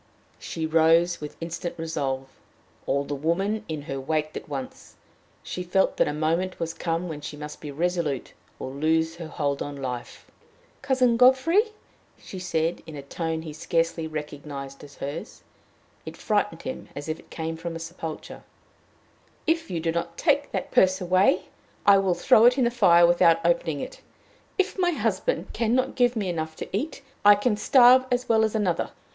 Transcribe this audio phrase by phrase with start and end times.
[0.39, 2.27] She rose with instant resolve.
[2.87, 4.95] All the woman in her waked at once.
[5.43, 9.27] She felt that a moment was come when she must be resolute, or lose her
[9.27, 10.25] hold on life.
[10.81, 11.65] "Cousin Godfrey,"
[12.17, 15.43] she said, in a tone he scarcely recognized as hers
[16.03, 18.41] it frightened him as if it came from a sepulchre
[19.45, 21.43] "if you do not take that purse away,
[21.85, 24.01] I will throw it in the fire without opening it!
[24.57, 28.43] If my husband can not give me enough to eat, I can starve as well
[28.43, 28.89] as another.